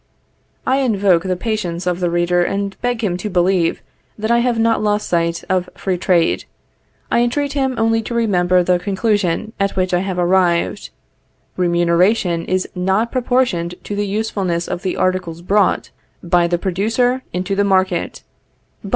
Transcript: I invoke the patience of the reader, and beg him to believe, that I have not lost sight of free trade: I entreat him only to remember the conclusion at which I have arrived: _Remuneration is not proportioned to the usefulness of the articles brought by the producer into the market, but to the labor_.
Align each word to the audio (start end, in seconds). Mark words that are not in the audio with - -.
I 0.65 0.77
invoke 0.77 1.21
the 1.21 1.35
patience 1.35 1.85
of 1.85 1.99
the 1.99 2.09
reader, 2.09 2.41
and 2.43 2.75
beg 2.81 3.03
him 3.03 3.17
to 3.17 3.29
believe, 3.29 3.83
that 4.17 4.31
I 4.31 4.39
have 4.39 4.57
not 4.57 4.81
lost 4.81 5.07
sight 5.07 5.43
of 5.47 5.69
free 5.75 5.99
trade: 5.99 6.45
I 7.11 7.19
entreat 7.19 7.53
him 7.53 7.75
only 7.77 8.01
to 8.01 8.15
remember 8.15 8.63
the 8.63 8.79
conclusion 8.79 9.53
at 9.59 9.75
which 9.75 9.93
I 9.93 9.99
have 9.99 10.17
arrived: 10.17 10.89
_Remuneration 11.55 12.47
is 12.47 12.67
not 12.73 13.11
proportioned 13.11 13.75
to 13.83 13.95
the 13.95 14.07
usefulness 14.07 14.67
of 14.67 14.81
the 14.81 14.95
articles 14.97 15.43
brought 15.43 15.91
by 16.23 16.47
the 16.47 16.57
producer 16.57 17.21
into 17.31 17.55
the 17.55 17.63
market, 17.63 18.23
but 18.81 18.81
to 18.81 18.81
the 18.81 18.89
labor_. 18.89 18.89